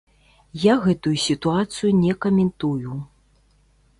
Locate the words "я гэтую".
0.63-1.13